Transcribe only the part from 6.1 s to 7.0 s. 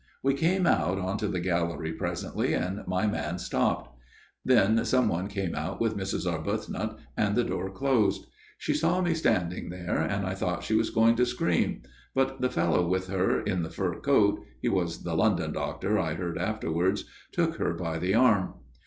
Arbuth not,